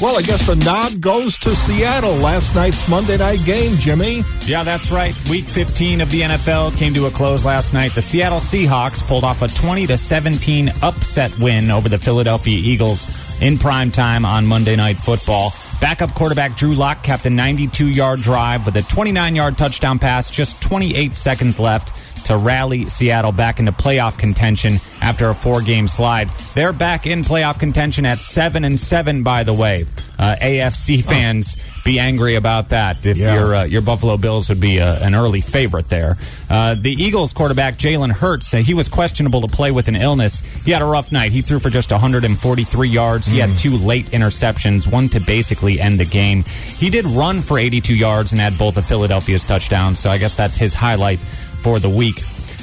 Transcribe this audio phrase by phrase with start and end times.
[0.00, 2.14] Well, I guess the nod goes to Seattle.
[2.14, 4.22] Last night's Monday night game, Jimmy.
[4.46, 5.14] Yeah, that's right.
[5.28, 7.92] Week 15 of the NFL came to a close last night.
[7.92, 13.42] The Seattle Seahawks pulled off a 20 to 17 upset win over the Philadelphia Eagles
[13.42, 15.52] in prime time on Monday Night Football.
[15.82, 20.30] Backup quarterback Drew Lock capped a 92 yard drive with a 29 yard touchdown pass,
[20.30, 25.88] just 28 seconds left to rally Seattle back into playoff contention after a four game
[25.88, 26.28] slide.
[26.54, 29.84] They're back in playoff contention at 7 and 7, by the way.
[30.16, 33.34] Uh, AFC fans be angry about that if Yeah.
[33.34, 36.18] your uh, your Buffalo Bills would be uh an early favorite there.
[36.50, 40.40] Uh, the Eagles quarterback Jalen Hurts, he was questionable to play with an illness.
[40.64, 41.32] He had a rough night.
[41.32, 43.26] He threw for just 143 yards.
[43.26, 46.42] He had two late interceptions, one to basically end the game.
[46.44, 49.98] He did run for 82 yards and had both of Philadelphia's touchdowns.
[49.98, 51.18] So I guess that's his highlight
[51.60, 52.16] for the week.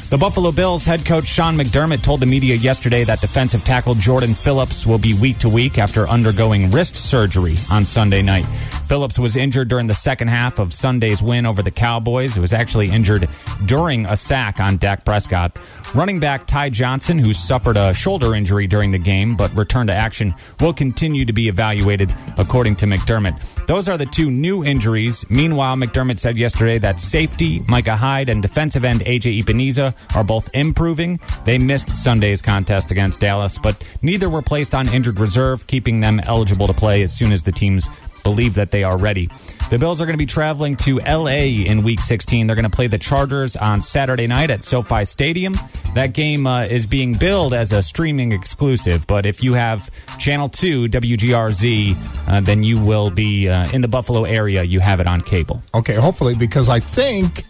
[0.09, 4.33] The Buffalo Bills head coach Sean McDermott told the media yesterday that defensive tackle Jordan
[4.33, 8.45] Phillips will be week to week after undergoing wrist surgery on Sunday night.
[8.87, 12.35] Phillips was injured during the second half of Sunday's win over the Cowboys.
[12.35, 13.27] He was actually injured
[13.65, 15.57] during a sack on Dak Prescott.
[15.93, 19.93] Running back Ty Johnson, who suffered a shoulder injury during the game but returned to
[19.93, 23.65] action, will continue to be evaluated, according to McDermott.
[23.67, 25.25] Those are the two new injuries.
[25.29, 30.49] Meanwhile, McDermott said yesterday that safety Micah Hyde and defensive end AJ Epenesa are both
[30.53, 31.19] improving.
[31.43, 36.21] They missed Sunday's contest against Dallas, but neither were placed on injured reserve, keeping them
[36.21, 37.89] eligible to play as soon as the teams
[38.27, 39.29] believe that they are ready.
[39.69, 42.47] The Bills are going to be traveling to LA in week 16.
[42.47, 45.55] They're going to play the Chargers on Saturday night at SoFi Stadium.
[45.93, 50.49] That game uh, is being billed as a streaming exclusive, but if you have Channel
[50.49, 54.63] 2 WGRZ, uh, then you will be uh, in the Buffalo area.
[54.63, 55.61] You have it on cable.
[55.73, 57.43] Okay, hopefully, because I think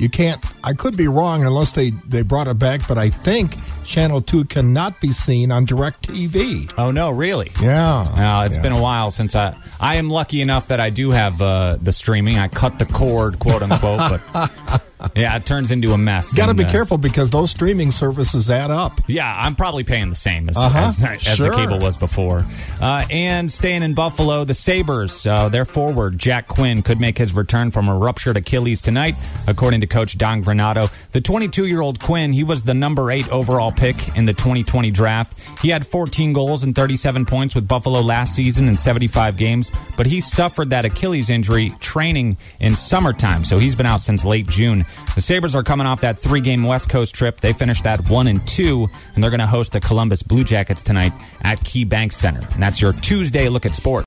[0.00, 0.44] you can't.
[0.64, 4.44] I could be wrong unless they they brought it back, but I think Channel Two
[4.44, 6.72] cannot be seen on Direct TV.
[6.78, 7.52] Oh, no, really?
[7.60, 8.62] Yeah, Uh, it's Yeah.
[8.62, 9.54] been a while since I.
[9.78, 12.38] I am lucky enough that I do have uh, the streaming.
[12.38, 14.82] I cut the cord, quote unquote, but
[15.14, 16.34] yeah, it turns into a mess.
[16.34, 19.00] Got to be uh, careful because those streaming services add up.
[19.06, 21.50] Yeah, I'm probably paying the same as, Uh-huh, as, as sure.
[21.50, 22.44] the cable was before.
[22.80, 27.34] Uh, and staying in Buffalo, the Sabres, uh, their forward, Jack Quinn, could make his
[27.34, 29.14] return from a ruptured Achilles tonight,
[29.46, 30.90] according to coach Don Granato.
[31.12, 34.90] The 22 year old Quinn, he was the number eight overall pick in the 2020
[34.90, 35.38] draft.
[35.60, 40.06] He had 14 goals and 37 points with Buffalo last season in 75 games, but
[40.06, 44.84] he suffered that Achilles injury training in summertime, so he's been out since late June.
[45.14, 47.40] The Sabres are coming off that three game West Coast trip.
[47.40, 50.82] They finished that one and two, and they're going to host the Columbus Blue Jackets
[50.82, 51.12] tonight
[51.42, 52.46] at Key Bank Center.
[52.52, 53.90] And that's your Tuesday look at sports.